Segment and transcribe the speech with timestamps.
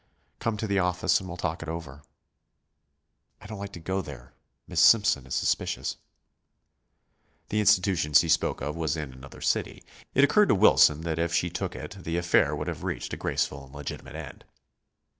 [0.39, 2.01] "Come to the office and we'll talk it over."
[3.39, 4.33] "I don't like to go there;
[4.67, 5.97] Miss Simpson is suspicious."
[7.49, 9.83] The institution she spoke of was in another city.
[10.15, 13.15] It occurred to Wilson that if she took it the affair would have reached a
[13.17, 14.43] graceful and legitimate end.